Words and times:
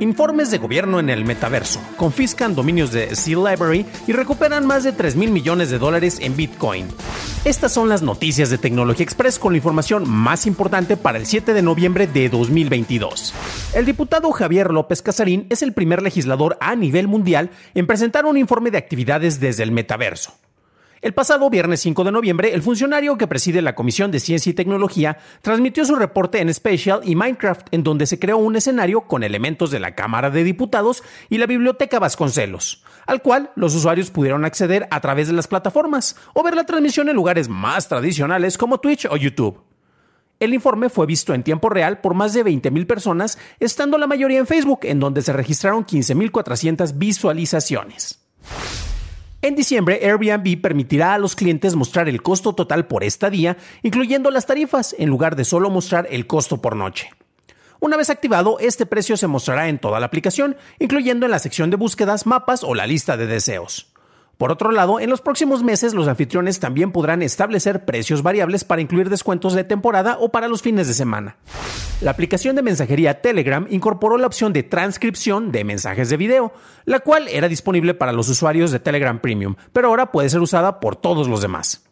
Informes 0.00 0.50
de 0.50 0.56
gobierno 0.56 0.98
en 0.98 1.10
el 1.10 1.26
metaverso 1.26 1.78
confiscan 1.98 2.54
dominios 2.54 2.90
de 2.90 3.14
Sea 3.14 3.36
Library 3.36 3.84
y 4.06 4.12
recuperan 4.12 4.66
más 4.66 4.82
de 4.82 4.92
3 4.92 5.14
mil 5.14 5.30
millones 5.30 5.68
de 5.68 5.78
dólares 5.78 6.20
en 6.22 6.34
Bitcoin. 6.36 6.88
Estas 7.44 7.72
son 7.72 7.90
las 7.90 8.00
noticias 8.00 8.48
de 8.48 8.56
Tecnología 8.56 9.04
Express 9.04 9.38
con 9.38 9.52
la 9.52 9.58
información 9.58 10.08
más 10.08 10.46
importante 10.46 10.96
para 10.96 11.18
el 11.18 11.26
7 11.26 11.52
de 11.52 11.60
noviembre 11.60 12.06
de 12.06 12.30
2022. 12.30 13.34
El 13.74 13.84
diputado 13.84 14.32
Javier 14.32 14.72
López 14.72 15.02
Casarín 15.02 15.46
es 15.50 15.62
el 15.62 15.74
primer 15.74 16.02
legislador 16.02 16.56
a 16.62 16.76
nivel 16.76 17.06
mundial 17.06 17.50
en 17.74 17.86
presentar 17.86 18.24
un 18.24 18.38
informe 18.38 18.70
de 18.70 18.78
actividades 18.78 19.38
desde 19.38 19.64
el 19.64 19.70
metaverso. 19.70 20.32
El 21.02 21.14
pasado 21.14 21.48
viernes 21.48 21.80
5 21.80 22.04
de 22.04 22.12
noviembre, 22.12 22.52
el 22.52 22.60
funcionario 22.60 23.16
que 23.16 23.26
preside 23.26 23.62
la 23.62 23.74
Comisión 23.74 24.10
de 24.10 24.20
Ciencia 24.20 24.50
y 24.50 24.54
Tecnología 24.54 25.16
transmitió 25.40 25.86
su 25.86 25.94
reporte 25.94 26.42
en 26.42 26.52
Spatial 26.52 27.00
y 27.04 27.16
Minecraft, 27.16 27.68
en 27.70 27.82
donde 27.82 28.04
se 28.04 28.18
creó 28.18 28.36
un 28.36 28.54
escenario 28.54 29.00
con 29.02 29.22
elementos 29.22 29.70
de 29.70 29.80
la 29.80 29.94
Cámara 29.94 30.28
de 30.28 30.44
Diputados 30.44 31.02
y 31.30 31.38
la 31.38 31.46
Biblioteca 31.46 31.98
Vasconcelos, 31.98 32.84
al 33.06 33.22
cual 33.22 33.50
los 33.56 33.74
usuarios 33.74 34.10
pudieron 34.10 34.44
acceder 34.44 34.88
a 34.90 35.00
través 35.00 35.28
de 35.28 35.32
las 35.32 35.48
plataformas 35.48 36.16
o 36.34 36.42
ver 36.42 36.54
la 36.54 36.66
transmisión 36.66 37.08
en 37.08 37.16
lugares 37.16 37.48
más 37.48 37.88
tradicionales 37.88 38.58
como 38.58 38.78
Twitch 38.78 39.06
o 39.06 39.16
YouTube. 39.16 39.58
El 40.38 40.52
informe 40.52 40.90
fue 40.90 41.06
visto 41.06 41.32
en 41.32 41.42
tiempo 41.42 41.70
real 41.70 42.02
por 42.02 42.12
más 42.12 42.34
de 42.34 42.44
20.000 42.44 42.86
personas, 42.86 43.38
estando 43.58 43.96
la 43.96 44.06
mayoría 44.06 44.38
en 44.38 44.46
Facebook, 44.46 44.80
en 44.82 45.00
donde 45.00 45.22
se 45.22 45.32
registraron 45.32 45.86
15.400 45.86 46.98
visualizaciones. 46.98 48.20
En 49.42 49.56
diciembre, 49.56 50.00
Airbnb 50.02 50.60
permitirá 50.60 51.14
a 51.14 51.18
los 51.18 51.34
clientes 51.34 51.74
mostrar 51.74 52.10
el 52.10 52.20
costo 52.20 52.54
total 52.54 52.86
por 52.86 53.04
estadía, 53.04 53.56
incluyendo 53.82 54.30
las 54.30 54.44
tarifas, 54.44 54.94
en 54.98 55.08
lugar 55.08 55.34
de 55.34 55.46
solo 55.46 55.70
mostrar 55.70 56.06
el 56.10 56.26
costo 56.26 56.60
por 56.60 56.76
noche. 56.76 57.10
Una 57.80 57.96
vez 57.96 58.10
activado, 58.10 58.58
este 58.60 58.84
precio 58.84 59.16
se 59.16 59.26
mostrará 59.26 59.70
en 59.70 59.78
toda 59.78 59.98
la 59.98 60.04
aplicación, 60.04 60.58
incluyendo 60.78 61.24
en 61.24 61.32
la 61.32 61.38
sección 61.38 61.70
de 61.70 61.78
búsquedas, 61.78 62.26
mapas 62.26 62.62
o 62.62 62.74
la 62.74 62.86
lista 62.86 63.16
de 63.16 63.26
deseos. 63.26 63.89
Por 64.40 64.50
otro 64.50 64.72
lado, 64.72 65.00
en 65.00 65.10
los 65.10 65.20
próximos 65.20 65.62
meses 65.62 65.92
los 65.92 66.08
anfitriones 66.08 66.60
también 66.60 66.92
podrán 66.92 67.20
establecer 67.20 67.84
precios 67.84 68.22
variables 68.22 68.64
para 68.64 68.80
incluir 68.80 69.10
descuentos 69.10 69.52
de 69.52 69.64
temporada 69.64 70.16
o 70.18 70.30
para 70.30 70.48
los 70.48 70.62
fines 70.62 70.88
de 70.88 70.94
semana. 70.94 71.36
La 72.00 72.12
aplicación 72.12 72.56
de 72.56 72.62
mensajería 72.62 73.20
Telegram 73.20 73.66
incorporó 73.68 74.16
la 74.16 74.26
opción 74.26 74.54
de 74.54 74.62
transcripción 74.62 75.52
de 75.52 75.64
mensajes 75.64 76.08
de 76.08 76.16
video, 76.16 76.54
la 76.86 77.00
cual 77.00 77.28
era 77.28 77.48
disponible 77.48 77.92
para 77.92 78.14
los 78.14 78.30
usuarios 78.30 78.70
de 78.70 78.80
Telegram 78.80 79.20
Premium, 79.20 79.56
pero 79.74 79.88
ahora 79.88 80.10
puede 80.10 80.30
ser 80.30 80.40
usada 80.40 80.80
por 80.80 80.96
todos 80.96 81.28
los 81.28 81.42
demás. 81.42 81.84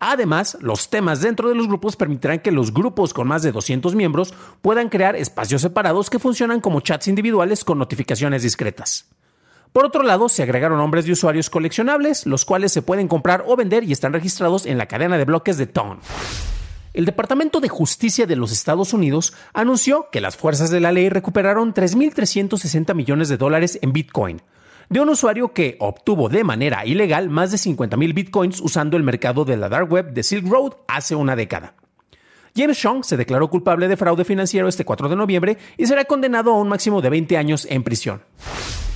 Además, 0.00 0.56
los 0.62 0.88
temas 0.88 1.20
dentro 1.20 1.50
de 1.50 1.54
los 1.54 1.68
grupos 1.68 1.96
permitirán 1.96 2.38
que 2.38 2.52
los 2.52 2.72
grupos 2.72 3.12
con 3.12 3.28
más 3.28 3.42
de 3.42 3.52
200 3.52 3.94
miembros 3.94 4.32
puedan 4.62 4.88
crear 4.88 5.14
espacios 5.14 5.60
separados 5.60 6.08
que 6.08 6.18
funcionan 6.18 6.62
como 6.62 6.80
chats 6.80 7.08
individuales 7.08 7.64
con 7.64 7.76
notificaciones 7.76 8.42
discretas. 8.42 9.10
Por 9.72 9.86
otro 9.86 10.02
lado, 10.02 10.28
se 10.28 10.42
agregaron 10.42 10.78
nombres 10.78 11.06
de 11.06 11.12
usuarios 11.12 11.48
coleccionables, 11.48 12.26
los 12.26 12.44
cuales 12.44 12.72
se 12.72 12.82
pueden 12.82 13.08
comprar 13.08 13.44
o 13.46 13.56
vender 13.56 13.84
y 13.84 13.92
están 13.92 14.12
registrados 14.12 14.66
en 14.66 14.76
la 14.76 14.86
cadena 14.86 15.16
de 15.16 15.24
bloques 15.24 15.56
de 15.56 15.66
Tone. 15.66 16.00
El 16.92 17.06
Departamento 17.06 17.60
de 17.60 17.70
Justicia 17.70 18.26
de 18.26 18.36
los 18.36 18.52
Estados 18.52 18.92
Unidos 18.92 19.32
anunció 19.54 20.08
que 20.12 20.20
las 20.20 20.36
fuerzas 20.36 20.70
de 20.70 20.80
la 20.80 20.92
ley 20.92 21.08
recuperaron 21.08 21.72
3.360 21.72 22.94
millones 22.94 23.30
de 23.30 23.38
dólares 23.38 23.78
en 23.80 23.94
Bitcoin, 23.94 24.42
de 24.90 25.00
un 25.00 25.08
usuario 25.08 25.54
que 25.54 25.76
obtuvo 25.80 26.28
de 26.28 26.44
manera 26.44 26.84
ilegal 26.84 27.30
más 27.30 27.50
de 27.50 27.56
50.000 27.56 28.12
Bitcoins 28.12 28.60
usando 28.60 28.98
el 28.98 29.02
mercado 29.02 29.46
de 29.46 29.56
la 29.56 29.70
Dark 29.70 29.90
Web 29.90 30.12
de 30.12 30.22
Silk 30.22 30.46
Road 30.46 30.72
hace 30.86 31.14
una 31.14 31.34
década. 31.34 31.74
James 32.54 32.78
Chong 32.78 33.04
se 33.04 33.16
declaró 33.16 33.48
culpable 33.48 33.88
de 33.88 33.96
fraude 33.96 34.26
financiero 34.26 34.68
este 34.68 34.84
4 34.84 35.08
de 35.08 35.16
noviembre 35.16 35.56
y 35.78 35.86
será 35.86 36.04
condenado 36.04 36.52
a 36.52 36.58
un 36.58 36.68
máximo 36.68 37.00
de 37.00 37.08
20 37.08 37.38
años 37.38 37.66
en 37.70 37.82
prisión. 37.82 38.22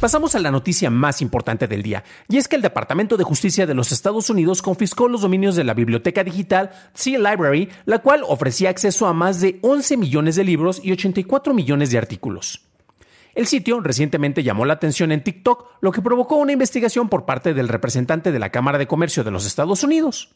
Pasamos 0.00 0.34
a 0.34 0.40
la 0.40 0.50
noticia 0.50 0.90
más 0.90 1.22
importante 1.22 1.66
del 1.66 1.82
día, 1.82 2.04
y 2.28 2.36
es 2.36 2.48
que 2.48 2.56
el 2.56 2.60
Departamento 2.60 3.16
de 3.16 3.24
Justicia 3.24 3.66
de 3.66 3.72
los 3.72 3.92
Estados 3.92 4.28
Unidos 4.28 4.60
confiscó 4.60 5.08
los 5.08 5.22
dominios 5.22 5.56
de 5.56 5.64
la 5.64 5.72
biblioteca 5.72 6.22
digital 6.22 6.70
Sea 6.92 7.18
Library, 7.18 7.70
la 7.86 8.00
cual 8.00 8.22
ofrecía 8.28 8.68
acceso 8.68 9.06
a 9.06 9.14
más 9.14 9.40
de 9.40 9.58
11 9.62 9.96
millones 9.96 10.36
de 10.36 10.44
libros 10.44 10.82
y 10.84 10.92
84 10.92 11.54
millones 11.54 11.90
de 11.92 11.96
artículos. 11.96 12.66
El 13.34 13.46
sitio 13.46 13.80
recientemente 13.80 14.42
llamó 14.42 14.66
la 14.66 14.74
atención 14.74 15.12
en 15.12 15.24
TikTok, 15.24 15.66
lo 15.80 15.92
que 15.92 16.02
provocó 16.02 16.36
una 16.36 16.52
investigación 16.52 17.08
por 17.08 17.24
parte 17.24 17.54
del 17.54 17.68
representante 17.68 18.32
de 18.32 18.38
la 18.38 18.50
Cámara 18.50 18.76
de 18.76 18.86
Comercio 18.86 19.24
de 19.24 19.30
los 19.30 19.46
Estados 19.46 19.82
Unidos. 19.82 20.34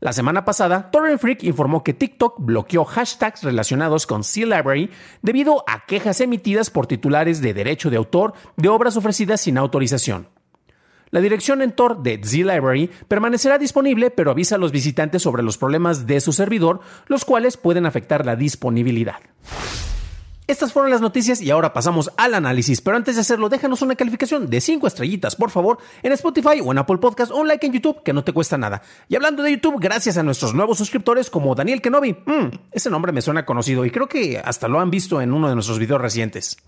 La 0.00 0.12
semana 0.12 0.44
pasada, 0.44 0.90
Torrent 0.90 1.20
Freak 1.20 1.44
informó 1.44 1.82
que 1.82 1.94
TikTok 1.94 2.36
bloqueó 2.38 2.84
hashtags 2.84 3.42
relacionados 3.42 4.06
con 4.06 4.24
Sea 4.24 4.46
Library 4.46 4.90
debido 5.22 5.64
a 5.66 5.86
quejas 5.86 6.20
emitidas 6.20 6.70
por 6.70 6.86
titulares 6.86 7.40
de 7.40 7.54
derecho 7.54 7.90
de 7.90 7.96
autor 7.96 8.34
de 8.56 8.68
obras 8.68 8.96
ofrecidas 8.96 9.40
sin 9.40 9.56
autorización. 9.56 10.28
La 11.10 11.20
dirección 11.20 11.62
en 11.62 11.70
Tor 11.70 12.02
de 12.02 12.20
Sea 12.24 12.54
Library 12.54 12.90
permanecerá 13.06 13.56
disponible, 13.56 14.10
pero 14.10 14.32
avisa 14.32 14.56
a 14.56 14.58
los 14.58 14.72
visitantes 14.72 15.22
sobre 15.22 15.44
los 15.44 15.58
problemas 15.58 16.08
de 16.08 16.20
su 16.20 16.32
servidor, 16.32 16.80
los 17.06 17.24
cuales 17.24 17.56
pueden 17.56 17.86
afectar 17.86 18.26
la 18.26 18.34
disponibilidad. 18.34 19.20
Estas 20.46 20.74
fueron 20.74 20.90
las 20.90 21.00
noticias 21.00 21.40
y 21.40 21.50
ahora 21.50 21.72
pasamos 21.72 22.12
al 22.18 22.34
análisis, 22.34 22.82
pero 22.82 22.98
antes 22.98 23.14
de 23.14 23.22
hacerlo 23.22 23.48
déjanos 23.48 23.80
una 23.80 23.94
calificación 23.94 24.50
de 24.50 24.60
5 24.60 24.86
estrellitas, 24.86 25.36
por 25.36 25.50
favor, 25.50 25.78
en 26.02 26.12
Spotify 26.12 26.60
o 26.62 26.70
en 26.70 26.76
Apple 26.76 26.98
Podcast 26.98 27.32
o 27.32 27.36
un 27.36 27.48
like 27.48 27.66
en 27.66 27.72
YouTube 27.72 28.02
que 28.02 28.12
no 28.12 28.24
te 28.24 28.34
cuesta 28.34 28.58
nada. 28.58 28.82
Y 29.08 29.16
hablando 29.16 29.42
de 29.42 29.52
YouTube, 29.52 29.80
gracias 29.80 30.18
a 30.18 30.22
nuestros 30.22 30.52
nuevos 30.52 30.76
suscriptores 30.76 31.30
como 31.30 31.54
Daniel 31.54 31.80
Kenobi, 31.80 32.12
mm, 32.12 32.58
ese 32.72 32.90
nombre 32.90 33.12
me 33.12 33.22
suena 33.22 33.46
conocido 33.46 33.86
y 33.86 33.90
creo 33.90 34.06
que 34.06 34.38
hasta 34.38 34.68
lo 34.68 34.80
han 34.80 34.90
visto 34.90 35.22
en 35.22 35.32
uno 35.32 35.48
de 35.48 35.54
nuestros 35.54 35.78
videos 35.78 36.02
recientes. 36.02 36.58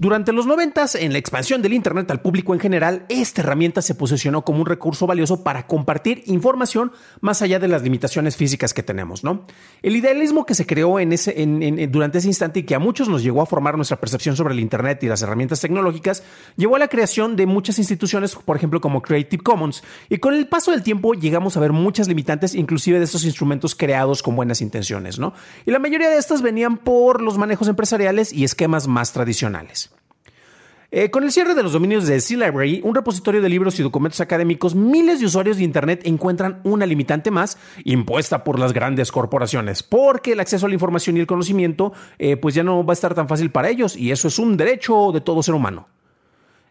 Durante 0.00 0.32
los 0.32 0.46
90, 0.46 0.86
en 0.94 1.12
la 1.12 1.18
expansión 1.18 1.60
del 1.60 1.74
Internet 1.74 2.10
al 2.10 2.22
público 2.22 2.54
en 2.54 2.60
general, 2.60 3.04
esta 3.10 3.42
herramienta 3.42 3.82
se 3.82 3.94
posicionó 3.94 4.46
como 4.46 4.60
un 4.60 4.64
recurso 4.64 5.06
valioso 5.06 5.44
para 5.44 5.66
compartir 5.66 6.22
información 6.24 6.90
más 7.20 7.42
allá 7.42 7.58
de 7.58 7.68
las 7.68 7.82
limitaciones 7.82 8.34
físicas 8.34 8.72
que 8.72 8.82
tenemos. 8.82 9.24
¿no? 9.24 9.44
El 9.82 9.94
idealismo 9.94 10.46
que 10.46 10.54
se 10.54 10.64
creó 10.64 10.96
durante 11.90 12.16
ese 12.16 12.28
instante 12.28 12.60
y 12.60 12.62
que 12.62 12.74
a 12.74 12.78
muchos 12.78 13.10
nos 13.10 13.22
llegó 13.22 13.42
a 13.42 13.46
formar 13.46 13.76
nuestra 13.76 14.00
percepción 14.00 14.36
sobre 14.36 14.54
el 14.54 14.60
Internet 14.60 15.02
y 15.02 15.06
las 15.06 15.20
herramientas 15.20 15.60
tecnológicas, 15.60 16.22
llevó 16.56 16.76
a 16.76 16.78
la 16.78 16.88
creación 16.88 17.36
de 17.36 17.44
muchas 17.44 17.78
instituciones, 17.78 18.34
por 18.36 18.56
ejemplo, 18.56 18.80
como 18.80 19.02
Creative 19.02 19.42
Commons. 19.42 19.82
Y 20.08 20.16
con 20.16 20.32
el 20.32 20.48
paso 20.48 20.70
del 20.70 20.82
tiempo 20.82 21.12
llegamos 21.12 21.58
a 21.58 21.60
ver 21.60 21.72
muchas 21.72 22.08
limitantes, 22.08 22.54
inclusive 22.54 22.96
de 22.96 23.04
estos 23.04 23.26
instrumentos 23.26 23.74
creados 23.74 24.22
con 24.22 24.34
buenas 24.34 24.62
intenciones. 24.62 25.20
Y 25.66 25.70
la 25.70 25.78
mayoría 25.78 26.08
de 26.08 26.16
estas 26.16 26.40
venían 26.40 26.78
por 26.78 27.20
los 27.20 27.36
manejos 27.36 27.68
empresariales 27.68 28.32
y 28.32 28.44
esquemas 28.44 28.88
más 28.88 29.12
tradicionales. 29.12 29.89
Eh, 30.92 31.08
con 31.10 31.22
el 31.22 31.30
cierre 31.30 31.54
de 31.54 31.62
los 31.62 31.72
dominios 31.72 32.08
de 32.08 32.20
Sea 32.20 32.36
Library, 32.36 32.80
un 32.82 32.96
repositorio 32.96 33.40
de 33.40 33.48
libros 33.48 33.78
y 33.78 33.82
documentos 33.84 34.20
académicos, 34.20 34.74
miles 34.74 35.20
de 35.20 35.26
usuarios 35.26 35.56
de 35.56 35.62
Internet 35.62 36.02
encuentran 36.04 36.60
una 36.64 36.84
limitante 36.84 37.30
más 37.30 37.58
impuesta 37.84 38.42
por 38.42 38.58
las 38.58 38.72
grandes 38.72 39.12
corporaciones, 39.12 39.84
porque 39.84 40.32
el 40.32 40.40
acceso 40.40 40.66
a 40.66 40.68
la 40.68 40.74
información 40.74 41.16
y 41.16 41.20
el 41.20 41.28
conocimiento 41.28 41.92
eh, 42.18 42.36
pues 42.36 42.56
ya 42.56 42.64
no 42.64 42.84
va 42.84 42.92
a 42.92 42.94
estar 42.94 43.14
tan 43.14 43.28
fácil 43.28 43.52
para 43.52 43.68
ellos 43.68 43.96
y 43.96 44.10
eso 44.10 44.26
es 44.26 44.40
un 44.40 44.56
derecho 44.56 45.12
de 45.12 45.20
todo 45.20 45.44
ser 45.44 45.54
humano, 45.54 45.86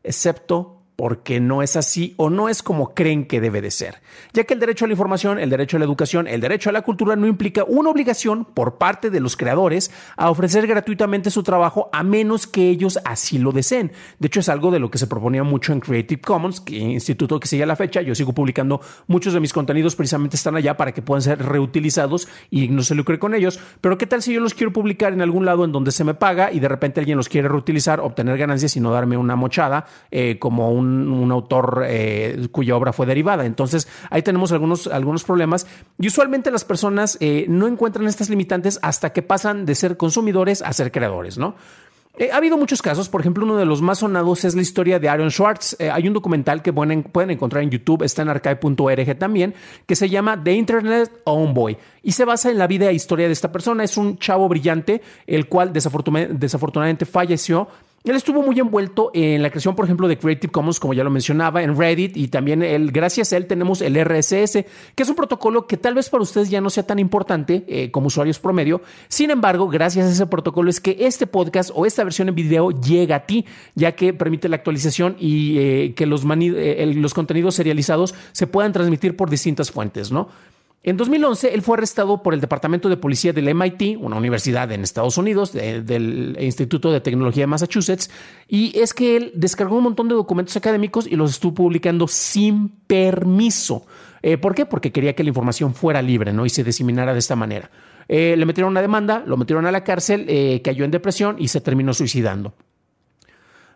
excepto 0.04 0.79
porque 1.00 1.40
no 1.40 1.64
es 1.64 1.78
así 1.78 2.14
o 2.18 2.30
no 2.30 2.50
es 2.50 2.62
como 2.62 2.94
creen 2.94 3.24
que 3.24 3.40
debe 3.40 3.62
de 3.62 3.72
ser, 3.72 4.02
ya 4.34 4.44
que 4.44 4.54
el 4.54 4.60
derecho 4.60 4.84
a 4.84 4.90
la 4.90 4.96
información, 4.96 5.40
el 5.40 5.50
derecho 5.50 5.78
a 5.78 5.80
la 5.80 5.86
educación, 5.86 6.28
el 6.28 6.42
derecho 6.42 6.70
a 6.70 6.74
la 6.74 6.82
cultura 6.82 7.16
no 7.16 7.26
implica 7.26 7.64
una 7.64 7.90
obligación 7.90 8.44
por 8.44 8.78
parte 8.78 9.10
de 9.10 9.22
los 9.22 9.38
creadores 9.38 9.92
a 10.18 10.30
ofrecer 10.30 10.68
gratuitamente 10.68 11.32
su 11.32 11.42
trabajo 11.42 11.90
a 11.94 12.04
menos 12.04 12.48
que 12.48 12.70
ellos 12.70 13.00
así 13.06 13.38
lo 13.38 13.54
deseen. 13.54 13.94
De 14.20 14.28
hecho, 14.28 14.42
es 14.42 14.50
algo 14.50 14.72
de 14.72 14.80
lo 14.80 14.92
que 14.92 14.98
se 14.98 15.08
proponía 15.08 15.42
mucho 15.42 15.72
en 15.72 15.80
Creative 15.80 16.20
Commons, 16.20 16.60
que 16.60 16.76
instituto 16.76 17.40
que 17.40 17.48
sigue 17.48 17.64
a 17.64 17.66
la 17.66 17.78
fecha. 17.78 18.02
Yo 18.02 18.14
sigo 18.14 18.34
publicando 18.34 18.82
muchos 19.08 19.32
de 19.32 19.40
mis 19.40 19.54
contenidos, 19.54 19.96
precisamente 19.96 20.36
están 20.36 20.58
allá 20.58 20.76
para 20.76 20.92
que 20.92 21.02
puedan 21.02 21.22
ser 21.22 21.42
reutilizados 21.42 22.28
y 22.52 22.68
no 22.68 22.84
se 22.84 22.94
lucre 22.94 23.20
con 23.20 23.34
ellos. 23.34 23.58
Pero 23.80 23.98
¿qué 23.98 24.06
tal 24.06 24.22
si 24.22 24.34
yo 24.34 24.42
los 24.42 24.54
quiero 24.54 24.74
publicar 24.74 25.14
en 25.14 25.22
algún 25.22 25.46
lado 25.46 25.64
en 25.64 25.72
donde 25.72 25.94
se 25.94 26.04
me 26.04 26.14
paga 26.14 26.52
y 26.52 26.60
de 26.60 26.68
repente 26.68 27.00
alguien 27.00 27.16
los 27.16 27.30
quiere 27.30 27.48
reutilizar, 27.48 28.02
obtener 28.02 28.38
ganancias 28.38 28.76
y 28.76 28.82
no 28.82 28.92
darme 28.92 29.16
una 29.16 29.38
mochada 29.38 29.86
eh, 30.12 30.38
como 30.40 30.74
un 30.74 30.89
un, 30.90 31.32
autor 31.32 31.84
eh, 31.88 32.48
cuya 32.52 32.76
obra 32.76 32.94
fue 32.94 33.06
derivada. 33.06 33.46
Entonces, 33.46 33.88
ahí 34.10 34.22
tenemos 34.22 34.52
algunos, 34.52 34.88
algunos 34.88 35.24
problemas. 35.24 35.68
Y 36.00 36.08
usualmente 36.08 36.52
las 36.52 36.66
personas 36.66 37.18
eh, 37.20 37.46
no 37.48 37.68
encuentran 37.68 38.08
estas 38.08 38.30
limitantes 38.30 38.80
hasta 38.82 39.12
que 39.12 39.22
pasan 39.22 39.66
de 39.66 39.76
ser 39.76 39.98
consumidores 39.98 40.62
a 40.62 40.74
ser 40.74 40.92
creadores, 40.92 41.38
¿no? 41.38 41.56
Eh, 42.18 42.32
ha 42.34 42.38
habido 42.38 42.58
muchos 42.58 42.82
casos, 42.82 43.08
por 43.08 43.22
ejemplo, 43.22 43.46
uno 43.46 43.56
de 43.56 43.66
los 43.66 43.82
más 43.82 44.00
sonados 44.00 44.44
es 44.44 44.54
la 44.54 44.62
historia 44.62 45.00
de 45.00 45.08
Aaron 45.08 45.32
Schwartz. 45.32 45.78
hay 45.80 46.06
un 46.06 46.14
documental 46.14 46.62
que 46.62 46.74
pueden, 46.74 47.04
pueden, 47.04 47.30
encontrar 47.30 47.64
en 47.64 47.70
YouTube, 47.70 48.04
está 48.04 48.24
en 48.24 48.30
archive.org 48.30 49.18
también, 49.18 49.54
que 49.86 49.96
se 49.96 50.10
llama 50.10 50.44
The 50.44 50.52
Internet 50.52 51.22
Own 51.24 51.54
Boy 51.54 51.78
y 52.04 52.12
se 52.12 52.26
basa 52.26 52.50
en 52.50 52.58
la 52.58 52.68
vida 52.68 52.90
e 52.90 52.94
historia 52.94 53.28
de 53.28 53.34
esta 53.34 53.52
persona. 53.52 53.84
Es 53.84 53.96
un 53.96 54.18
chavo 54.18 54.50
brillante, 54.50 55.02
el 55.28 55.48
cual 55.48 55.72
desafortunadamente 55.72 57.06
falleció 57.06 57.70
él 58.04 58.16
estuvo 58.16 58.42
muy 58.42 58.58
envuelto 58.60 59.12
en 59.14 59.42
la 59.42 59.50
creación, 59.50 59.76
por 59.76 59.86
ejemplo, 59.86 60.08
de 60.08 60.18
Creative 60.18 60.52
Commons, 60.52 60.80
como 60.80 60.94
ya 60.94 61.04
lo 61.04 61.10
mencionaba, 61.10 61.62
en 61.62 61.78
Reddit 61.78 62.16
y 62.16 62.30
también 62.30 62.64
él, 62.64 62.92
gracias 62.92 63.34
a 63.34 63.38
él 63.38 63.46
tenemos 63.46 63.82
el 63.82 63.96
RSS, 64.04 64.66
que 64.96 65.04
es 65.04 65.10
un 65.10 65.16
protocolo 65.16 65.68
que 65.68 65.78
tal 65.78 65.96
vez 65.96 66.10
para 66.10 66.24
ustedes 66.24 66.50
ya 66.50 66.62
no 66.62 66.70
sea 66.70 66.88
tan 66.88 67.00
importante 67.00 67.66
eh, 67.68 67.92
como 67.92 68.08
usuarios 68.08 68.40
promedio. 68.40 68.82
Sin 69.10 69.32
embargo, 69.32 69.68
gracias 69.68 70.08
a 70.08 70.12
ese 70.12 70.28
protocolo 70.28 70.70
es 70.70 70.80
que 70.80 70.98
este 71.00 71.28
podcast 71.28 71.72
o 71.74 71.86
esta 71.86 72.04
versión 72.04 72.30
en 72.30 72.36
video 72.36 72.72
llega 72.72 73.18
a 73.18 73.26
ti, 73.26 73.46
ya 73.76 73.92
que 73.94 74.14
permite 74.14 74.48
la 74.48 74.56
actualización 74.56 75.16
y 75.20 75.58
eh, 75.58 75.94
que 75.96 76.06
los, 76.06 76.24
eh, 76.26 76.94
los 76.96 77.14
contenidos 77.14 77.56
serializados 77.56 78.16
se 78.32 78.48
puedan 78.48 78.72
transmitir 78.72 79.16
por 79.16 79.30
distintas 79.30 79.72
fuentes, 79.72 80.12
¿no? 80.12 80.30
En 80.82 80.96
2011, 80.96 81.54
él 81.54 81.62
fue 81.62 81.76
arrestado 81.76 82.24
por 82.24 82.34
el 82.34 82.40
Departamento 82.40 82.88
de 82.88 82.96
Policía 82.96 83.34
del 83.34 83.54
MIT, 83.54 83.98
una 84.00 84.16
universidad 84.16 84.72
en 84.72 84.82
Estados 84.82 85.18
Unidos, 85.18 85.52
del 85.52 86.38
Instituto 86.40 86.90
de 86.92 87.02
Tecnología 87.02 87.44
de 87.44 87.48
Massachusetts, 87.48 88.10
y 88.48 88.78
es 88.80 88.94
que 88.94 89.18
él 89.18 89.32
descargó 89.36 89.76
un 89.76 89.84
montón 89.84 90.08
de 90.08 90.16
documentos 90.16 90.56
académicos 90.56 91.06
y 91.06 91.18
los 91.18 91.32
estuvo 91.32 91.54
publicando 91.54 92.08
sin 92.08 92.70
permiso. 92.88 93.86
Eh, 94.22 94.38
¿Por 94.38 94.56
qué? 94.56 94.66
Porque 94.66 94.94
quería 94.94 95.16
que 95.16 95.24
la 95.24 95.30
información 95.30 95.74
fuera 95.74 96.02
libre 96.02 96.32
¿no? 96.32 96.46
y 96.46 96.50
se 96.50 96.64
diseminara 96.64 97.12
de 97.12 97.20
esta 97.20 97.36
manera. 97.36 97.70
Eh, 98.08 98.36
le 98.38 98.46
metieron 98.46 98.72
una 98.72 98.82
demanda, 98.82 99.22
lo 99.26 99.36
metieron 99.36 99.66
a 99.66 99.72
la 99.72 99.84
cárcel, 99.84 100.26
eh, 100.30 100.62
cayó 100.64 100.86
en 100.86 100.92
depresión 100.92 101.36
y 101.40 101.50
se 101.50 101.60
terminó 101.60 101.94
suicidando. 101.94 102.54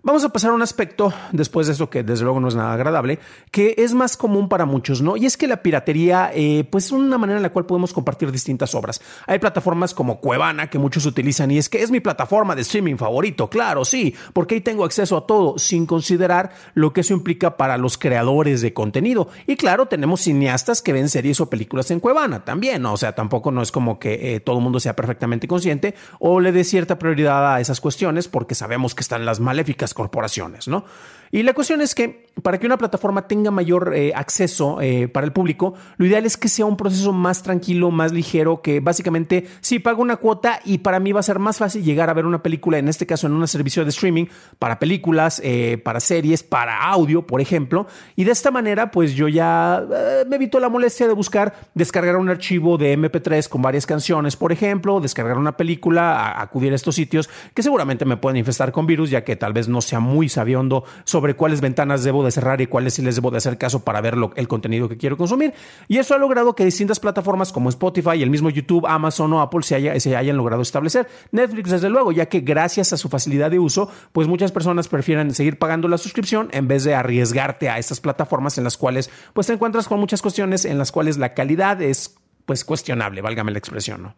Vamos 0.05 0.25
a 0.25 0.33
pasar 0.33 0.51
a 0.51 0.53
un 0.53 0.61
aspecto 0.61 1.13
después 1.31 1.65
de 1.67 1.71
eso 1.71 1.89
que 1.89 2.03
desde 2.03 2.25
luego 2.25 2.41
no 2.41 2.49
es 2.49 2.55
nada 2.55 2.73
agradable, 2.73 3.19
que 3.51 3.75
es 3.77 3.93
más 3.93 4.17
común 4.17 4.49
para 4.49 4.65
muchos, 4.65 5.01
¿no? 5.01 5.15
Y 5.15 5.25
es 5.25 5.37
que 5.37 5.47
la 5.47 5.63
piratería, 5.63 6.29
eh, 6.33 6.67
pues 6.69 6.87
es 6.87 6.91
una 6.91 7.17
manera 7.17 7.37
en 7.37 7.43
la 7.43 7.53
cual 7.53 7.65
podemos 7.65 7.93
compartir 7.93 8.29
distintas 8.29 8.75
obras. 8.75 8.99
Hay 9.27 9.39
plataformas 9.39 9.93
como 9.93 10.19
Cuevana 10.19 10.69
que 10.69 10.77
muchos 10.77 11.05
utilizan 11.05 11.51
y 11.51 11.57
es 11.57 11.69
que 11.69 11.81
es 11.81 11.89
mi 11.89 12.01
plataforma 12.01 12.53
de 12.53 12.63
streaming 12.63 12.97
favorito, 12.97 13.49
claro, 13.49 13.85
sí, 13.85 14.13
porque 14.33 14.55
ahí 14.55 14.61
tengo 14.61 14.83
acceso 14.83 15.15
a 15.15 15.25
todo, 15.25 15.57
sin 15.57 15.85
considerar 15.85 16.51
lo 16.73 16.91
que 16.91 16.99
eso 16.99 17.13
implica 17.13 17.55
para 17.55 17.77
los 17.77 17.97
creadores 17.97 18.59
de 18.59 18.73
contenido. 18.73 19.29
Y 19.47 19.55
claro, 19.55 19.85
tenemos 19.85 20.19
cineastas 20.19 20.81
que 20.81 20.91
ven 20.91 21.07
series 21.07 21.39
o 21.39 21.49
películas 21.49 21.89
en 21.91 22.01
Cuevana 22.01 22.43
también, 22.43 22.81
¿no? 22.81 22.91
O 22.91 22.97
sea, 22.97 23.15
tampoco 23.15 23.51
no 23.51 23.61
es 23.61 23.71
como 23.71 23.99
que 23.99 24.35
eh, 24.35 24.41
todo 24.41 24.57
el 24.57 24.63
mundo 24.63 24.81
sea 24.81 24.97
perfectamente 24.97 25.47
consciente 25.47 25.95
o 26.19 26.41
le 26.41 26.51
dé 26.51 26.65
cierta 26.65 26.99
prioridad 26.99 27.53
a 27.53 27.61
esas 27.61 27.79
cuestiones 27.79 28.27
porque 28.27 28.53
sabemos 28.53 28.95
que 28.95 29.01
están 29.01 29.25
las 29.25 29.39
maléficas 29.39 29.92
corporaciones, 29.93 30.67
¿no? 30.67 30.85
Y 31.33 31.41
la 31.41 31.53
cuestión 31.53 31.81
es 31.81 31.95
que 31.95 32.27
para 32.43 32.59
que 32.59 32.67
una 32.67 32.77
plataforma 32.77 33.27
tenga 33.27 33.49
mayor 33.49 33.93
eh, 33.95 34.11
acceso 34.15 34.79
eh, 34.81 35.07
para 35.07 35.25
el 35.25 35.33
público, 35.33 35.73
lo 35.97 36.05
ideal 36.05 36.27
es 36.27 36.37
que 36.37 36.47
sea 36.47 36.65
un 36.65 36.77
proceso 36.77 37.11
más 37.11 37.41
tranquilo, 37.41 37.89
más 37.89 38.11
ligero, 38.11 38.61
que 38.61 38.79
básicamente 38.81 39.47
sí 39.59 39.79
pago 39.79 40.03
una 40.03 40.17
cuota 40.17 40.59
y 40.63 40.79
para 40.79 40.99
mí 40.99 41.11
va 41.11 41.21
a 41.21 41.23
ser 41.23 41.39
más 41.39 41.57
fácil 41.57 41.83
llegar 41.83 42.11
a 42.11 42.13
ver 42.13 42.27
una 42.27 42.43
película, 42.43 42.77
en 42.77 42.87
este 42.87 43.07
caso 43.07 43.25
en 43.25 43.33
un 43.33 43.47
servicio 43.47 43.83
de 43.83 43.89
streaming, 43.89 44.25
para 44.59 44.77
películas, 44.77 45.41
eh, 45.43 45.81
para 45.83 45.99
series, 45.99 46.43
para 46.43 46.83
audio, 46.83 47.25
por 47.25 47.41
ejemplo. 47.41 47.87
Y 48.15 48.25
de 48.25 48.31
esta 48.31 48.51
manera, 48.51 48.91
pues 48.91 49.15
yo 49.15 49.27
ya 49.27 49.83
me 50.27 50.35
evito 50.35 50.59
la 50.59 50.69
molestia 50.69 51.07
de 51.07 51.13
buscar 51.13 51.55
descargar 51.73 52.17
un 52.17 52.29
archivo 52.29 52.77
de 52.77 52.95
MP3 52.95 53.49
con 53.49 53.63
varias 53.63 53.87
canciones, 53.87 54.35
por 54.35 54.51
ejemplo, 54.51 54.99
descargar 54.99 55.39
una 55.39 55.57
película, 55.57 56.39
acudir 56.39 56.73
a 56.73 56.75
estos 56.75 56.93
sitios 56.93 57.27
que 57.55 57.63
seguramente 57.63 58.05
me 58.05 58.17
pueden 58.17 58.37
infestar 58.37 58.71
con 58.71 58.85
virus, 58.85 59.09
ya 59.09 59.23
que 59.23 59.35
tal 59.35 59.53
vez 59.53 59.67
no 59.67 59.81
sea 59.83 59.99
muy 59.99 60.29
sabiondo 60.29 60.83
sobre 61.03 61.35
cuáles 61.35 61.61
ventanas 61.61 62.03
debo 62.03 62.23
de 62.23 62.31
cerrar 62.31 62.61
y 62.61 62.67
cuáles 62.67 62.95
sí 62.95 63.01
les 63.01 63.15
debo 63.15 63.31
de 63.31 63.37
hacer 63.37 63.57
caso 63.57 63.83
para 63.83 64.01
ver 64.01 64.15
el 64.35 64.47
contenido 64.47 64.89
que 64.89 64.97
quiero 64.97 65.17
consumir. 65.17 65.53
Y 65.87 65.97
eso 65.97 66.15
ha 66.15 66.17
logrado 66.17 66.55
que 66.55 66.65
distintas 66.65 66.99
plataformas 66.99 67.51
como 67.51 67.69
Spotify, 67.69 68.21
el 68.21 68.29
mismo 68.29 68.49
YouTube, 68.49 68.85
Amazon 68.87 69.33
o 69.33 69.41
Apple 69.41 69.63
se 69.63 70.15
hayan 70.15 70.37
logrado 70.37 70.61
establecer. 70.61 71.07
Netflix, 71.31 71.71
desde 71.71 71.89
luego, 71.89 72.11
ya 72.11 72.27
que 72.27 72.39
gracias 72.39 72.93
a 72.93 72.97
su 72.97 73.09
facilidad 73.09 73.51
de 73.51 73.59
uso, 73.59 73.89
pues 74.11 74.27
muchas 74.27 74.51
personas 74.51 74.87
prefieren 74.87 75.33
seguir 75.33 75.57
pagando 75.59 75.87
la 75.87 75.97
suscripción 75.97 76.49
en 76.51 76.67
vez 76.67 76.83
de 76.83 76.95
arriesgarte 76.95 77.69
a 77.69 77.77
estas 77.77 77.99
plataformas 77.99 78.57
en 78.57 78.63
las 78.63 78.77
cuales 78.77 79.09
pues 79.33 79.47
te 79.47 79.53
encuentras 79.53 79.87
con 79.87 79.99
muchas 79.99 80.21
cuestiones 80.21 80.65
en 80.65 80.77
las 80.77 80.91
cuales 80.91 81.17
la 81.17 81.33
calidad 81.33 81.81
es 81.81 82.15
pues 82.45 82.65
cuestionable, 82.65 83.21
válgame 83.21 83.51
la 83.51 83.59
expresión, 83.59 84.03
¿no? 84.03 84.15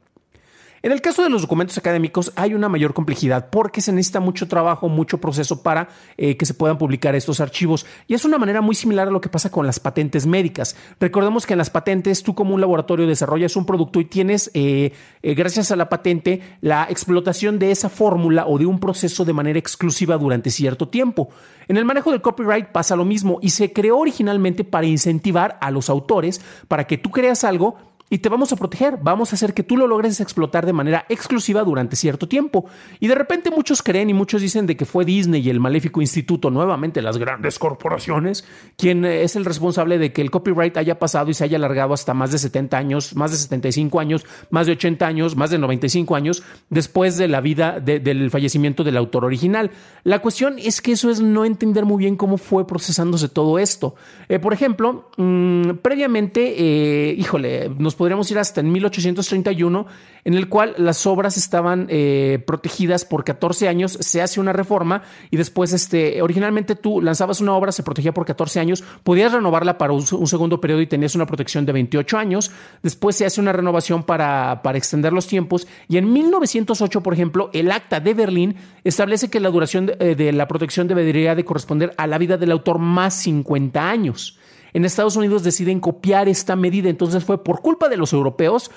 En 0.86 0.92
el 0.92 1.02
caso 1.02 1.24
de 1.24 1.32
los 1.32 1.42
documentos 1.42 1.80
académicos 1.80 2.32
hay 2.36 2.54
una 2.54 2.70
mayor 2.70 2.94
complejidad 2.94 3.50
porque 3.50 3.82
se 3.82 3.92
necesita 3.92 4.20
mucho 4.20 4.48
trabajo, 4.48 4.88
mucho 4.88 5.20
proceso 5.20 5.64
para 5.64 5.90
eh, 6.16 6.38
que 6.38 6.46
se 6.46 6.54
puedan 6.54 6.78
publicar 6.78 7.16
estos 7.16 7.40
archivos. 7.40 7.88
Y 8.06 8.14
es 8.14 8.24
una 8.24 8.38
manera 8.38 8.62
muy 8.62 8.76
similar 8.76 9.08
a 9.08 9.12
lo 9.12 9.20
que 9.20 9.28
pasa 9.28 9.50
con 9.50 9.66
las 9.66 9.80
patentes 9.80 10.28
médicas. 10.28 10.76
Recordemos 11.00 11.48
que 11.48 11.56
en 11.56 11.58
las 11.58 11.72
patentes 11.72 12.22
tú 12.22 12.36
como 12.36 12.54
un 12.54 12.62
laboratorio 12.62 13.08
desarrollas 13.08 13.56
un 13.56 13.66
producto 13.66 14.00
y 14.00 14.06
tienes, 14.06 14.52
eh, 14.54 14.92
eh, 15.24 15.34
gracias 15.34 15.72
a 15.72 15.76
la 15.76 15.90
patente, 15.90 16.44
la 16.62 16.86
explotación 16.88 17.58
de 17.58 17.72
esa 17.72 17.90
fórmula 17.90 18.46
o 18.46 18.60
de 18.60 18.68
un 18.68 18.80
proceso 18.80 19.26
de 19.26 19.34
manera 19.34 19.58
exclusiva 19.58 20.20
durante 20.20 20.52
cierto 20.52 20.88
tiempo. 20.88 21.30
En 21.68 21.78
el 21.78 21.86
manejo 21.86 22.12
del 22.12 22.22
copyright 22.22 22.68
pasa 22.68 22.96
lo 22.96 23.06
mismo 23.06 23.40
y 23.42 23.50
se 23.50 23.74
creó 23.74 23.98
originalmente 23.98 24.64
para 24.64 24.86
incentivar 24.86 25.58
a 25.62 25.72
los 25.72 25.90
autores 25.90 26.42
para 26.68 26.86
que 26.86 27.00
tú 27.00 27.10
creas 27.10 27.44
algo 27.44 27.95
y 28.08 28.20
te 28.20 28.30
vamos 28.30 28.54
a 28.54 28.56
proteger, 28.56 29.00
vamos 29.02 29.32
a 29.32 29.36
hacer 29.36 29.56
que 29.56 29.64
tú 29.64 29.78
lo 29.78 29.88
logres 29.88 30.22
explotar 30.22 30.66
de 30.68 30.74
manera 30.74 31.06
exclusiva 31.10 31.64
durante 31.64 31.96
cierto 31.96 32.28
tiempo. 32.28 32.66
Y 33.00 33.08
de 33.08 33.16
repente 33.16 33.50
muchos 33.50 33.82
creen 33.82 34.12
y 34.12 34.14
muchos 34.14 34.42
dicen 34.42 34.68
de 34.68 34.78
que 34.78 34.86
fue 34.86 35.06
Disney 35.06 35.42
y 35.42 35.50
el 35.50 35.60
maléfico 35.60 36.02
instituto, 36.02 36.52
nuevamente 36.52 37.02
las 37.02 37.18
grandes 37.18 37.58
corporaciones, 37.58 38.46
quien 38.78 39.06
eh, 39.06 39.24
es 39.24 39.36
el 39.36 39.44
responsable 39.44 39.98
de 39.98 40.14
que 40.14 40.22
el 40.22 40.30
copyright 40.30 40.78
haya 40.78 41.00
pasado 41.00 41.32
y 41.32 41.34
se 41.34 41.46
haya 41.46 41.58
alargado 41.58 41.94
hasta 41.96 42.14
más 42.14 42.32
de 42.32 42.38
70 42.38 42.78
años, 42.78 43.16
más 43.16 43.32
de 43.32 43.38
75 43.38 44.00
años, 44.00 44.26
más 44.52 44.68
de 44.68 44.74
80 44.74 45.08
años, 45.08 45.36
más 45.36 45.50
de 45.50 45.58
95 45.58 46.16
años 46.16 46.44
después 46.70 47.18
de 47.18 47.28
la 47.28 47.42
vida 47.42 47.80
del 47.80 48.30
fallecimiento 48.30 48.84
del 48.84 48.98
autor 48.98 49.26
original. 49.26 49.72
La 50.04 50.20
cuestión 50.20 50.60
es 50.60 50.80
que 50.80 50.92
eso 50.92 51.10
es 51.10 51.22
no 51.22 51.44
entender 51.44 51.86
muy 51.86 51.98
bien 51.98 52.18
cómo 52.18 52.38
fue 52.38 52.68
procesándose 52.68 53.30
todo 53.30 53.58
esto. 53.58 53.96
Eh, 54.30 54.38
por 54.38 54.54
ejemplo, 54.54 55.10
mm, 55.18 55.78
previamente, 55.82 56.56
eh, 56.58 57.16
híjole, 57.18 57.70
nos 57.78 57.95
podríamos 57.96 58.30
ir 58.32 58.40
hasta 58.40 58.62
en 58.62 58.72
1831, 58.72 59.86
en 60.24 60.34
el 60.34 60.50
cual 60.50 60.76
las 60.78 61.06
obras 61.06 61.38
estaban 61.38 61.88
eh, 61.90 62.44
protegidas 62.46 63.06
por 63.06 63.24
14 63.24 63.68
años, 63.68 63.98
se 64.00 64.22
hace 64.22 64.40
una 64.40 64.54
reforma 64.54 65.04
y 65.32 65.38
después, 65.38 65.74
este, 65.74 66.22
originalmente 66.22 66.76
tú 66.76 67.02
lanzabas 67.02 67.42
una 67.42 67.54
obra, 67.54 67.72
se 67.72 67.84
protegía 67.84 68.14
por 68.14 68.26
14 68.26 68.60
años, 68.60 68.84
podías 69.04 69.32
renovarla 69.32 69.78
para 69.78 69.94
un, 69.94 70.06
segundo 70.06 70.60
periodo 70.60 70.82
y 70.82 70.88
tenías 70.88 71.16
una 71.16 71.26
protección 71.26 71.66
de 71.66 71.74
28 71.74 72.18
años, 72.18 72.52
después 72.84 73.16
se 73.16 73.26
hace 73.26 73.42
una 73.42 73.54
renovación 73.54 74.04
para, 74.04 74.62
para 74.64 74.78
extender 74.78 75.14
los 75.14 75.28
tiempos 75.28 75.68
y 75.88 75.98
en 75.98 76.12
1908, 76.12 77.02
por 77.02 77.14
ejemplo, 77.14 77.50
el 77.54 77.72
acta 77.72 78.00
de 78.00 78.14
Berlín 78.14 78.56
establece 78.84 79.30
que 79.30 79.40
la 79.40 79.50
duración 79.50 79.86
de, 79.86 79.98
eh, 80.00 80.16
de 80.16 80.32
la 80.32 80.48
protección 80.48 80.88
debería 80.88 81.36
de 81.36 81.46
corresponder 81.46 81.94
a 81.98 82.08
la 82.08 82.18
vida 82.18 82.38
del 82.38 82.52
autor 82.52 82.80
más 82.80 83.14
50 83.16 83.90
años. 83.90 84.40
En 84.76 84.84
Estados 84.84 85.16
Unidos 85.16 85.42
deciden 85.42 85.80
copiar 85.80 86.28
esta 86.28 86.58
medida, 86.58 86.90
entonces 86.90 87.24
fue 87.24 87.42
por 87.42 87.62
culpa 87.62 87.88
de 87.88 87.96
los 87.96 88.12
europeos 88.12 88.70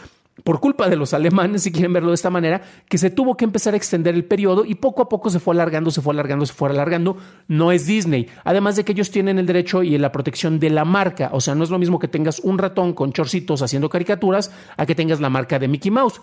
por 0.45 0.61
culpa 0.61 0.89
de 0.89 0.95
los 0.95 1.13
alemanes, 1.15 1.65
si 1.65 1.73
quieren 1.73 1.93
verlo 1.93 2.11
de 2.11 2.15
esta 2.15 2.31
manera, 2.31 2.63
que 2.89 2.97
se 2.97 3.11
tuvo 3.11 3.37
que 3.37 3.45
empezar 3.45 3.75
a 3.75 3.77
extender 3.77 4.15
el 4.15 4.25
periodo 4.25 4.65
y 4.65 4.77
poco 4.77 5.03
a 5.03 5.09
poco 5.09 5.31
se 5.31 5.41
fue 5.41 5.53
alargando, 5.53 5.91
se 5.91 6.01
fue 6.01 6.13
alargando, 6.13 6.47
se 6.47 6.53
fue 6.53 6.71
alargando. 6.71 7.17
No 7.49 7.73
es 7.73 7.87
Disney. 7.87 8.29
Además 8.45 8.77
de 8.77 8.85
que 8.85 8.93
ellos 8.93 9.11
tienen 9.11 9.41
el 9.41 9.47
derecho 9.47 9.83
y 9.83 9.99
la 9.99 10.13
protección 10.13 10.61
de 10.61 10.71
la 10.71 10.85
marca. 10.85 11.31
O 11.33 11.41
sea, 11.41 11.57
no 11.57 11.65
es 11.65 11.71
lo 11.71 11.79
mismo 11.81 11.99
que 11.99 12.07
tengas 12.07 12.39
un 12.39 12.57
ratón 12.57 12.93
con 12.93 13.13
chorcitos 13.13 13.63
haciendo 13.63 13.89
caricaturas 13.89 14.53
a 14.77 14.87
que 14.87 14.95
tengas 14.95 15.19
la 15.19 15.29
marca 15.29 15.59
de 15.59 15.67
Mickey 15.67 15.91
Mouse. 15.91 16.21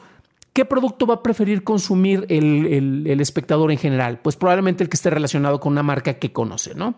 ¿Qué 0.54 0.64
producto 0.64 1.06
va 1.06 1.16
a 1.16 1.22
preferir 1.22 1.66
consumir 1.66 2.26
el, 2.30 3.06
el 3.06 3.20
espectador 3.20 3.70
en 3.70 3.78
general? 3.78 4.22
Pues 4.24 4.38
probablemente 4.38 4.82
el 4.82 4.90
que 4.90 4.96
esté 4.96 5.10
relacionado 5.10 5.60
con 5.60 5.74
una 5.74 5.84
marca 5.84 6.14
que 6.14 6.32
conoce, 6.32 6.74
¿no? 6.74 6.96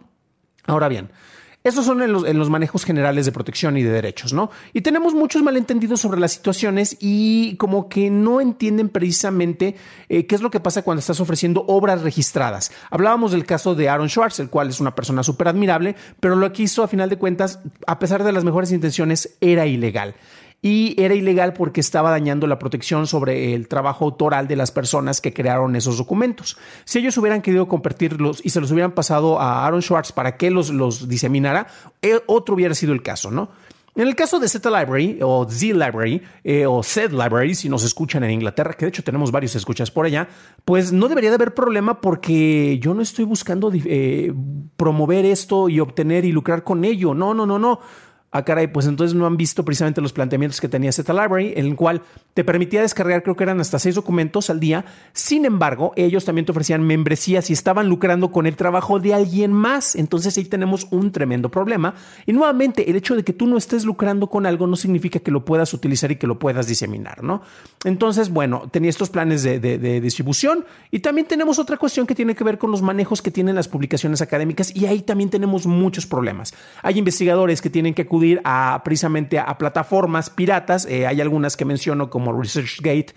Ahora 0.67 0.89
bien, 0.89 1.09
esos 1.67 1.85
son 1.85 2.01
en 2.01 2.11
los, 2.11 2.49
manejos 2.49 2.85
generales 2.85 3.25
de 3.25 3.31
protección 3.31 3.77
y 3.77 3.83
de 3.83 3.89
derechos, 3.89 4.33
¿no? 4.33 4.49
Y 4.73 4.81
tenemos 4.81 5.13
muchos 5.13 5.43
malentendidos 5.43 5.99
sobre 5.99 6.19
las 6.19 6.31
situaciones 6.31 6.97
y 6.99 7.55
como 7.57 7.89
que 7.89 8.09
no 8.09 8.41
entienden 8.41 8.89
precisamente 8.89 9.75
eh, 10.09 10.25
qué 10.25 10.35
es 10.35 10.41
lo 10.41 10.49
que 10.49 10.59
pasa 10.59 10.81
cuando 10.81 10.99
estás 10.99 11.19
ofreciendo 11.19 11.65
obras 11.67 12.01
registradas. 12.01 12.71
Hablábamos 12.89 13.31
del 13.31 13.45
caso 13.45 13.75
de 13.75 13.89
Aaron 13.89 14.09
Schwartz, 14.09 14.39
el 14.39 14.49
cual 14.49 14.69
es 14.69 14.79
una 14.79 14.95
persona 14.95 15.23
súper 15.23 15.49
admirable, 15.49 15.95
pero 16.19 16.35
lo 16.35 16.51
que 16.53 16.63
hizo 16.63 16.83
a 16.83 16.87
final 16.87 17.09
de 17.09 17.17
cuentas, 17.17 17.59
a 17.85 17.99
pesar 17.99 18.23
de 18.23 18.31
las 18.31 18.43
mejores 18.43 18.71
intenciones, 18.71 19.37
era 19.41 19.65
ilegal 19.65 20.15
y 20.61 20.95
era 21.01 21.13
ilegal 21.13 21.53
porque 21.53 21.81
estaba 21.81 22.09
dañando 22.09 22.47
la 22.47 22.59
protección 22.59 23.07
sobre 23.07 23.53
el 23.53 23.67
trabajo 23.67 24.05
autoral 24.05 24.47
de 24.47 24.55
las 24.55 24.71
personas 24.71 25.21
que 25.21 25.33
crearon 25.33 25.75
esos 25.75 25.97
documentos. 25.97 26.57
Si 26.83 26.99
ellos 26.99 27.17
hubieran 27.17 27.41
querido 27.41 27.67
convertirlos 27.67 28.41
y 28.43 28.49
se 28.49 28.59
los 28.59 28.71
hubieran 28.71 28.91
pasado 28.91 29.39
a 29.39 29.65
Aaron 29.65 29.81
Schwartz 29.81 30.11
para 30.11 30.35
que 30.37 30.49
los, 30.49 30.69
los 30.69 31.07
diseminara, 31.07 31.67
eh, 32.01 32.19
otro 32.25 32.55
hubiera 32.55 32.73
sido 32.73 32.93
el 32.93 33.03
caso, 33.03 33.29
¿no? 33.29 33.49
En 33.97 34.07
el 34.07 34.15
caso 34.15 34.39
de 34.39 34.47
Z 34.47 34.69
Library 34.69 35.17
o 35.23 35.47
Z 35.49 35.73
Library 35.73 36.21
eh, 36.43 36.67
o 36.67 36.83
Z 36.83 37.09
Library, 37.09 37.55
si 37.55 37.67
nos 37.67 37.83
escuchan 37.83 38.23
en 38.23 38.29
Inglaterra, 38.29 38.73
que 38.73 38.85
de 38.85 38.89
hecho 38.89 39.03
tenemos 39.03 39.31
varios 39.31 39.55
escuchas 39.55 39.89
por 39.89 40.05
allá, 40.05 40.27
pues 40.65 40.93
no 40.93 41.07
debería 41.07 41.31
de 41.31 41.35
haber 41.35 41.55
problema 41.55 41.99
porque 41.99 42.77
yo 42.79 42.93
no 42.93 43.01
estoy 43.01 43.25
buscando 43.25 43.71
eh, 43.73 44.31
promover 44.75 45.25
esto 45.25 45.67
y 45.67 45.79
obtener 45.79 46.25
y 46.25 46.31
lucrar 46.31 46.63
con 46.63 46.85
ello. 46.85 47.15
No, 47.15 47.33
no, 47.33 47.47
no, 47.47 47.57
no. 47.57 47.79
Ah, 48.37 48.43
caray, 48.43 48.67
pues 48.67 48.85
entonces 48.85 49.15
no 49.15 49.25
han 49.25 49.35
visto 49.35 49.65
precisamente 49.65 49.99
los 49.99 50.13
planteamientos 50.13 50.61
que 50.61 50.69
tenía 50.69 50.91
Z 50.91 51.11
Library, 51.11 51.53
en 51.55 51.65
el 51.65 51.75
cual 51.75 52.03
te 52.35 52.43
permitía 52.43 52.81
descargar, 52.81 53.23
creo 53.23 53.35
que 53.35 53.43
eran 53.43 53.59
hasta 53.59 53.79
seis 53.79 53.95
documentos 53.95 54.51
al 54.51 54.59
día. 54.59 54.85
Sin 55.11 55.43
embargo, 55.43 55.91
ellos 55.95 56.23
también 56.23 56.45
te 56.45 56.51
ofrecían 56.51 56.83
membresías 56.83 57.49
y 57.49 57.53
estaban 57.53 57.89
lucrando 57.89 58.31
con 58.31 58.45
el 58.45 58.55
trabajo 58.55 58.99
de 58.99 59.15
alguien 59.15 59.53
más. 59.53 59.95
Entonces 59.95 60.37
ahí 60.37 60.45
tenemos 60.45 60.85
un 60.91 61.11
tremendo 61.11 61.49
problema. 61.49 61.95
Y 62.27 62.33
nuevamente, 62.33 62.87
el 62.91 62.95
hecho 62.95 63.15
de 63.15 63.23
que 63.23 63.33
tú 63.33 63.47
no 63.47 63.57
estés 63.57 63.85
lucrando 63.85 64.27
con 64.27 64.45
algo 64.45 64.67
no 64.67 64.75
significa 64.75 65.17
que 65.17 65.31
lo 65.31 65.43
puedas 65.43 65.73
utilizar 65.73 66.11
y 66.11 66.17
que 66.17 66.27
lo 66.27 66.37
puedas 66.37 66.67
diseminar, 66.67 67.23
¿no? 67.23 67.41
Entonces, 67.85 68.29
bueno, 68.29 68.69
tenía 68.69 68.91
estos 68.91 69.09
planes 69.09 69.41
de, 69.41 69.59
de 69.59 69.99
distribución 69.99 70.63
y 70.91 70.99
también 70.99 71.25
tenemos 71.25 71.57
otra 71.57 71.77
cuestión 71.77 72.05
que 72.05 72.13
tiene 72.13 72.35
que 72.35 72.43
ver 72.43 72.59
con 72.59 72.69
los 72.69 72.83
manejos 72.83 73.23
que 73.23 73.31
tienen 73.31 73.55
las 73.55 73.67
publicaciones 73.67 74.21
académicas 74.21 74.75
y 74.75 74.85
ahí 74.85 75.01
también 75.01 75.31
tenemos 75.31 75.65
muchos 75.65 76.05
problemas. 76.05 76.53
Hay 76.83 76.99
investigadores 76.99 77.63
que 77.63 77.71
tienen 77.71 77.95
que 77.95 78.03
acudir 78.03 78.26
a 78.43 78.81
precisamente 78.83 79.39
a, 79.39 79.57
plataformas 79.57 80.29
piratas. 80.29 80.85
Eh, 80.85 81.07
hay 81.07 81.21
algunas 81.21 81.57
que 81.57 81.65
menciono 81.65 82.09
como 82.09 82.33
ResearchGate, 82.33 83.13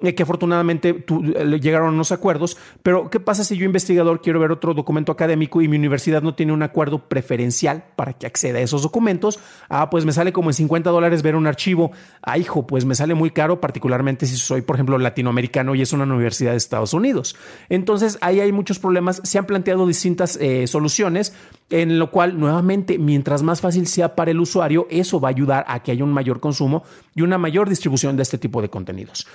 eh, 0.00 0.14
que 0.14 0.24
afortunadamente 0.24 1.04
eh, 1.08 1.60
llegaron 1.60 1.88
a 1.88 1.90
unos 1.92 2.10
acuerdos, 2.10 2.58
pero 2.82 3.08
¿qué 3.10 3.20
pasa 3.20 3.44
si 3.44 3.56
yo 3.56 3.64
investigador 3.64 4.20
quiero 4.20 4.40
ver 4.40 4.50
otro 4.50 4.74
documento 4.74 5.12
académico 5.12 5.62
y 5.62 5.68
mi 5.68 5.76
universidad 5.76 6.20
no 6.20 6.34
tiene 6.34 6.52
un 6.52 6.62
acuerdo 6.62 7.08
preferencial 7.08 7.84
para 7.94 8.12
que 8.12 8.26
acceda 8.26 8.58
a 8.58 8.62
esos 8.62 8.82
documentos? 8.82 9.38
Ah, 9.68 9.90
pues 9.90 10.04
me 10.04 10.12
sale 10.12 10.32
como 10.32 10.50
en 10.50 10.54
50 10.54 10.90
dólares 10.90 11.22
ver 11.22 11.36
un 11.36 11.46
archivo. 11.46 11.92
Ah, 12.22 12.38
hijo, 12.38 12.66
pues 12.66 12.84
me 12.84 12.94
sale 12.96 13.14
muy 13.14 13.30
caro, 13.30 13.60
particularmente 13.60 14.26
si 14.26 14.36
soy, 14.36 14.62
por 14.62 14.76
ejemplo, 14.76 14.98
latinoamericano 14.98 15.74
y 15.74 15.82
es 15.82 15.92
una 15.92 16.04
universidad 16.04 16.50
de 16.50 16.58
Estados 16.58 16.92
Unidos. 16.92 17.36
Entonces, 17.68 18.18
ahí 18.20 18.40
hay 18.40 18.50
muchos 18.50 18.80
problemas. 18.80 19.20
Se 19.24 19.38
han 19.38 19.46
planteado 19.46 19.86
distintas 19.86 20.38
soluciones 20.66 21.34
en 21.70 21.98
lo 21.98 22.10
cual 22.10 22.38
nuevamente 22.38 22.98
mientras 22.98 23.42
más 23.42 23.60
fácil 23.60 23.86
sea 23.86 24.14
para 24.14 24.30
el 24.30 24.40
usuario, 24.40 24.86
eso 24.90 25.20
va 25.20 25.28
a 25.28 25.30
ayudar 25.30 25.64
a 25.66 25.82
que 25.82 25.92
haya 25.92 26.04
un 26.04 26.12
mayor 26.12 26.40
consumo 26.40 26.84
y 27.14 27.22
una 27.22 27.38
mayor 27.38 27.68
distribución 27.68 28.16
de 28.16 28.22
este 28.22 28.38
tipo 28.38 28.60
de 28.60 28.68
contenidos. 28.68 29.26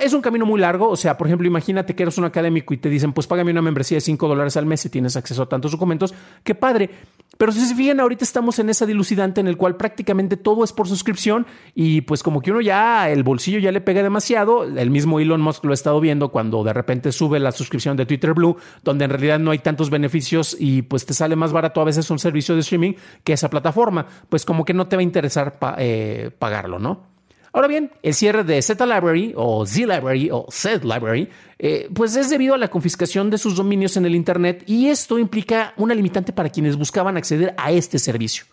Es 0.00 0.14
un 0.14 0.22
camino 0.22 0.46
muy 0.46 0.60
largo, 0.60 0.88
o 0.88 0.96
sea, 0.96 1.18
por 1.18 1.26
ejemplo, 1.26 1.46
imagínate 1.46 1.94
que 1.94 2.02
eres 2.02 2.16
un 2.16 2.24
académico 2.24 2.72
y 2.72 2.78
te 2.78 2.88
dicen, 2.88 3.12
pues 3.12 3.26
págame 3.26 3.50
una 3.50 3.62
membresía 3.62 3.96
de 3.96 4.00
5 4.00 4.28
dólares 4.28 4.56
al 4.56 4.66
mes 4.66 4.84
y 4.86 4.88
tienes 4.88 5.14
acceso 5.16 5.42
a 5.42 5.48
tantos 5.48 5.72
documentos, 5.72 6.14
qué 6.42 6.54
padre. 6.54 6.90
Pero 7.38 7.52
si 7.52 7.60
se 7.60 7.74
fijan, 7.74 8.00
ahorita 8.00 8.24
estamos 8.24 8.58
en 8.58 8.68
esa 8.70 8.86
dilucidante 8.86 9.40
en 9.40 9.48
el 9.48 9.56
cual 9.56 9.76
prácticamente 9.76 10.36
todo 10.36 10.64
es 10.64 10.72
por 10.72 10.88
suscripción 10.88 11.46
y 11.74 12.02
pues 12.02 12.22
como 12.22 12.40
que 12.40 12.50
uno 12.50 12.60
ya, 12.60 13.10
el 13.10 13.22
bolsillo 13.22 13.58
ya 13.58 13.72
le 13.72 13.80
pega 13.80 14.02
demasiado, 14.02 14.64
el 14.64 14.90
mismo 14.90 15.20
Elon 15.20 15.40
Musk 15.40 15.64
lo 15.64 15.72
ha 15.72 15.74
estado 15.74 16.00
viendo 16.00 16.30
cuando 16.30 16.62
de 16.64 16.72
repente 16.72 17.12
sube 17.12 17.40
la 17.40 17.52
suscripción 17.52 17.96
de 17.96 18.06
Twitter 18.06 18.34
Blue, 18.34 18.56
donde 18.82 19.04
en 19.04 19.10
realidad 19.10 19.38
no 19.38 19.50
hay 19.50 19.58
tantos 19.58 19.90
beneficios 19.90 20.56
y 20.58 20.82
pues 20.82 21.06
te 21.06 21.14
sale 21.14 21.36
más 21.36 21.52
barato 21.52 21.80
a 21.80 21.84
veces 21.84 22.10
un 22.10 22.18
servicio 22.18 22.54
de 22.54 22.60
streaming 22.60 22.94
que 23.22 23.32
esa 23.32 23.50
plataforma, 23.50 24.06
pues 24.28 24.44
como 24.44 24.64
que 24.64 24.74
no 24.74 24.86
te 24.86 24.96
va 24.96 25.00
a 25.00 25.04
interesar 25.04 25.58
eh, 25.78 26.30
pagarlo, 26.38 26.78
¿no? 26.78 27.13
Ahora 27.54 27.68
bien, 27.68 27.92
el 28.02 28.14
cierre 28.14 28.42
de 28.42 28.60
Z 28.60 28.84
Library 28.84 29.32
o 29.36 29.64
Z 29.64 29.86
Library 29.86 30.28
o 30.32 30.46
Z 30.50 30.80
Library, 30.82 31.28
eh, 31.60 31.88
pues 31.94 32.16
es 32.16 32.28
debido 32.28 32.54
a 32.54 32.58
la 32.58 32.66
confiscación 32.66 33.30
de 33.30 33.38
sus 33.38 33.54
dominios 33.54 33.96
en 33.96 34.04
el 34.04 34.16
Internet 34.16 34.64
y 34.66 34.88
esto 34.88 35.20
implica 35.20 35.72
una 35.76 35.94
limitante 35.94 36.32
para 36.32 36.50
quienes 36.50 36.74
buscaban 36.74 37.16
acceder 37.16 37.54
a 37.56 37.70
este 37.70 38.00
servicio. 38.00 38.44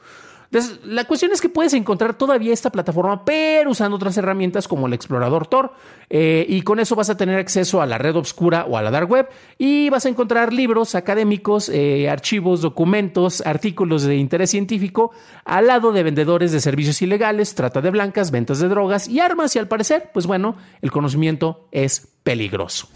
La 0.83 1.05
cuestión 1.05 1.31
es 1.31 1.39
que 1.39 1.47
puedes 1.47 1.73
encontrar 1.73 2.17
todavía 2.17 2.51
esta 2.51 2.71
plataforma, 2.71 3.23
pero 3.23 3.71
usando 3.71 3.95
otras 3.95 4.17
herramientas 4.17 4.67
como 4.67 4.87
el 4.87 4.93
explorador 4.93 5.47
Tor. 5.47 5.73
Eh, 6.09 6.45
y 6.49 6.61
con 6.63 6.81
eso 6.81 6.93
vas 6.97 7.09
a 7.09 7.15
tener 7.15 7.39
acceso 7.39 7.81
a 7.81 7.85
la 7.85 7.97
red 7.97 8.17
oscura 8.17 8.65
o 8.65 8.75
a 8.75 8.81
la 8.81 8.91
dark 8.91 9.09
web 9.09 9.29
y 9.57 9.89
vas 9.89 10.05
a 10.05 10.09
encontrar 10.09 10.51
libros 10.51 10.93
académicos, 10.93 11.69
eh, 11.69 12.09
archivos, 12.09 12.59
documentos, 12.59 13.41
artículos 13.45 14.03
de 14.03 14.17
interés 14.17 14.49
científico 14.49 15.11
al 15.45 15.67
lado 15.67 15.93
de 15.93 16.03
vendedores 16.03 16.51
de 16.51 16.59
servicios 16.59 17.01
ilegales, 17.01 17.55
trata 17.55 17.79
de 17.79 17.89
blancas, 17.89 18.29
ventas 18.29 18.59
de 18.59 18.67
drogas 18.67 19.07
y 19.07 19.21
armas. 19.21 19.55
Y 19.55 19.59
al 19.59 19.69
parecer, 19.69 20.09
pues 20.13 20.27
bueno, 20.27 20.57
el 20.81 20.91
conocimiento 20.91 21.69
es 21.71 22.09
peligroso. 22.23 22.89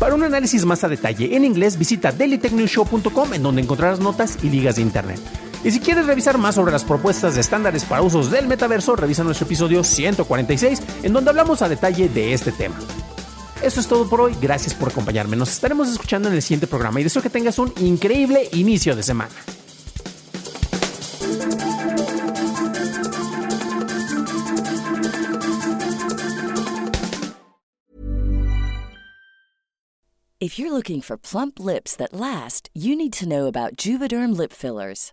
Para 0.00 0.16
un 0.16 0.24
análisis 0.24 0.64
más 0.64 0.82
a 0.82 0.88
detalle 0.88 1.36
en 1.36 1.44
inglés, 1.44 1.78
visita 1.78 2.10
dailytechnewshow.com 2.10 3.32
en 3.32 3.44
donde 3.44 3.62
encontrarás 3.62 4.00
notas 4.00 4.42
y 4.42 4.50
ligas 4.50 4.74
de 4.74 4.82
internet. 4.82 5.20
Y 5.66 5.72
si 5.72 5.80
quieres 5.80 6.06
revisar 6.06 6.38
más 6.38 6.54
sobre 6.54 6.70
las 6.70 6.84
propuestas 6.84 7.34
de 7.34 7.40
estándares 7.40 7.84
para 7.84 8.00
usos 8.00 8.30
del 8.30 8.46
metaverso, 8.46 8.94
revisa 8.94 9.24
nuestro 9.24 9.46
episodio 9.46 9.82
146, 9.82 10.80
en 11.02 11.12
donde 11.12 11.30
hablamos 11.30 11.60
a 11.60 11.68
detalle 11.68 12.08
de 12.08 12.32
este 12.32 12.52
tema. 12.52 12.76
Eso 13.60 13.80
es 13.80 13.88
todo 13.88 14.08
por 14.08 14.20
hoy, 14.20 14.36
gracias 14.40 14.74
por 14.74 14.90
acompañarme. 14.90 15.34
Nos 15.34 15.50
estaremos 15.50 15.88
escuchando 15.88 16.28
en 16.28 16.36
el 16.36 16.42
siguiente 16.42 16.68
programa 16.68 17.00
y 17.00 17.02
deseo 17.02 17.20
que 17.20 17.30
tengas 17.30 17.58
un 17.58 17.72
increíble 17.80 18.48
inicio 18.52 18.94
de 18.94 19.02
semana. 19.02 19.34
If 30.38 30.60
you're 30.60 30.70
looking 30.70 31.00
for 31.00 31.16
plump 31.16 31.58
lips 31.58 31.96
that 31.96 32.12
last, 32.12 32.70
you 32.72 32.94
need 32.94 33.12
to 33.14 33.26
know 33.26 33.46
about 33.46 33.76
Juvederm 33.76 34.36
lip 34.36 34.52
fillers. 34.52 35.12